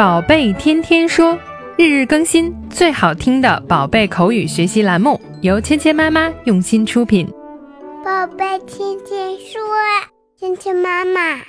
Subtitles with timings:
[0.00, 1.38] 宝贝天天说，
[1.76, 7.28] 日日更新，最好听的宝贝口语学习栏目，由芊芊妈妈用心出品。
[8.02, 9.60] 宝贝天天说，
[10.38, 11.42] 芊芊妈妈。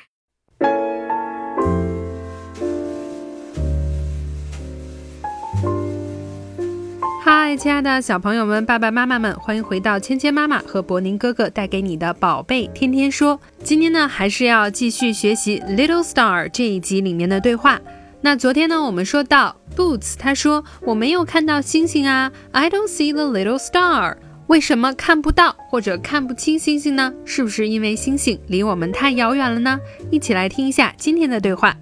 [7.23, 13.39] 嗨，亲爱的小朋友们、爸爸妈妈们，欢迎回到芊芊妈妈和博宁哥哥带给你的宝贝天天说。
[13.63, 17.79] 今天呢，还是要继续学习《Little Star》这一集里面的对话。
[18.20, 24.16] 那昨天呢，我们说到 Boots，他说我没有看到星星啊，I don't see the little star。
[24.48, 27.12] 为什么看不到或者看不清星星呢？
[27.24, 29.78] 是不是因为星星离我们太遥远了呢？
[30.10, 31.76] 一起来听一下今天的对话。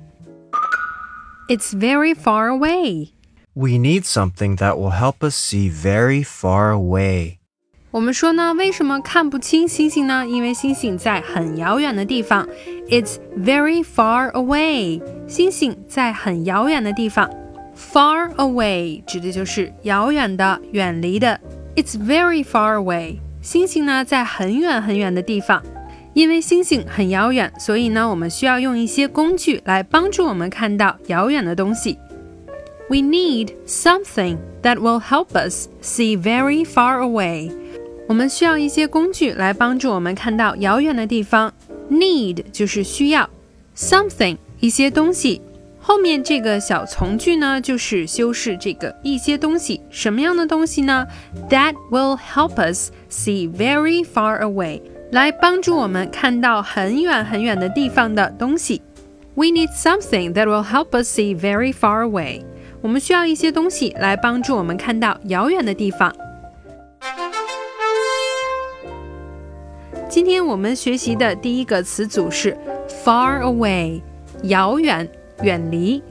[1.49, 3.11] It's very far away.
[3.53, 7.37] We need something that will help us see very far away.
[7.91, 10.27] 我们说呢，为什么看不清星星呢？
[10.27, 12.45] 因为星星在很遥远的地方。
[12.89, 15.01] It's very far away。
[15.29, 17.31] 星星在很遥远的地方。
[17.77, 21.39] Far away 指的就是遥远的、远离的。
[21.77, 23.19] It's very far away。
[23.41, 25.63] 星星呢，在很远很远的地方。
[26.15, 31.97] 因为星星很遥远，所以呢，我们需要用一些工具来帮助我们看到遥远的东西。
[32.89, 37.53] We need something that will help us see very far away.
[38.10, 41.54] 我们需要一些工具来帮助我们看到遥远的地方。
[41.92, 43.30] Need 就是需要
[43.78, 45.40] ，something 一些东西，
[45.80, 49.82] 后面这个小从句呢，就是修饰这个一些东西。
[49.92, 51.06] 什么样的东西呢
[51.52, 58.82] ？That will help us see very far away，来帮助我们看到很远很远的地方的东西。
[59.36, 62.42] We need something that will help us see very far away。
[62.82, 66.12] 我们需要一些东西来帮助我们看到遥远的地方。
[70.09, 72.57] 今天我们学习的第一个词组是
[73.05, 74.01] far away，
[74.45, 75.09] 遥远、
[75.43, 76.03] 远离。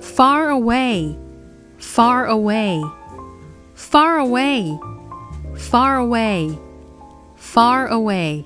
[0.00, 8.44] far away，far away，far away，far away，far away。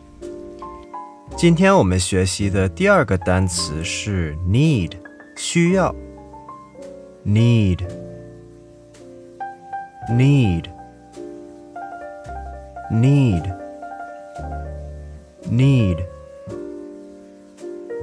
[1.37, 4.93] 今天我们学习的第二个单词是 need，
[5.37, 5.95] 需要。
[7.25, 7.81] need
[15.53, 16.05] need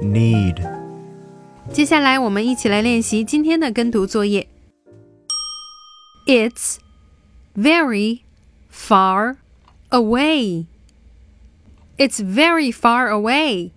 [0.00, 0.86] need need need
[1.72, 4.48] 接下来我们一起来练习今天的跟读作业。
[6.26, 6.78] It's
[7.54, 8.22] very
[8.70, 9.36] far
[9.90, 10.66] away.
[11.98, 13.72] It's very far away.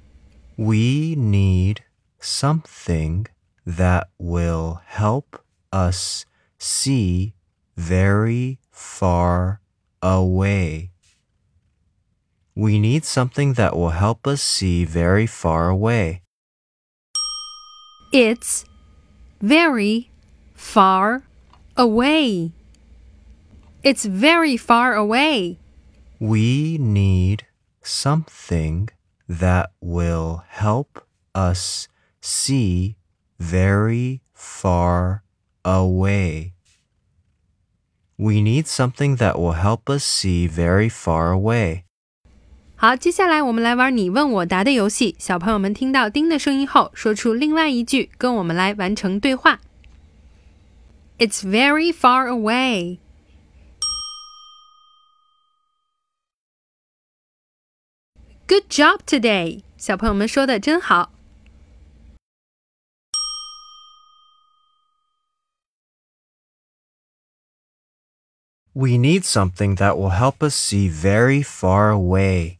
[0.56, 1.82] We need
[2.20, 3.26] something
[3.66, 6.26] that will help us
[6.58, 7.34] see
[7.76, 9.60] very far
[10.02, 10.90] away.
[12.57, 16.23] We need something that will help us see very far away.
[18.13, 18.65] It's
[19.41, 20.11] very
[20.55, 21.25] far
[21.77, 22.53] away.
[23.83, 25.59] It's very far away.
[26.21, 27.45] We need
[27.83, 28.89] something
[29.29, 31.05] that will help
[31.35, 31.89] us
[32.21, 32.97] see
[33.41, 35.25] very far
[35.65, 36.55] away.
[38.17, 41.85] We need something that will help us see very far away.
[42.84, 45.16] 好，接下来我们来玩你问我答的游戏。
[45.20, 49.60] 小朋友们听到丁的声音后，说出另外一句，跟我们来完成对话。
[51.18, 53.00] It's very far away.
[58.48, 61.12] Good job today，小朋友们说的真好。
[68.72, 72.60] We need something that will help us see very far away.